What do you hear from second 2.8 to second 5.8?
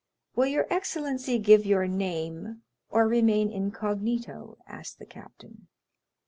or remain incognito?" asked the captain.